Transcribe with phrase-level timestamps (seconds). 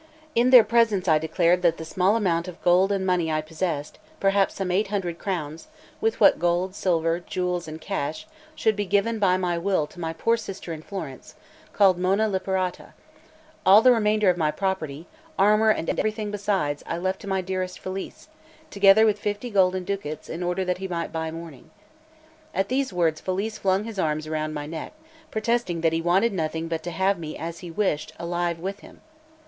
[0.33, 3.99] In their presence I declared that the small amount of gold and money I possessed,
[4.19, 5.67] perhaps some eight hundred crowns,
[5.99, 8.25] what with gold, silver, jewels, and cash,
[8.55, 11.35] should be given by my will to my poor sister in Florence,
[11.71, 12.93] called Mona Liperata;
[13.63, 15.05] all the remainder of my property,
[15.37, 18.27] armour and everything besides, I left to my dearest Felice,
[18.71, 21.69] together with fifty golden ducats, in order that he might buy mourning.
[22.55, 24.93] At those words Felice flung his arms around my neck,
[25.29, 29.01] protesting that he wanted nothing but to have me as he wished alive with him.